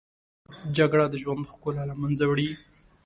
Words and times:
جګړه 0.77 1.05
د 1.09 1.15
ژوند 1.23 1.49
ښکلا 1.51 1.83
له 1.89 1.95
منځه 2.01 2.23
وړي 2.27 2.49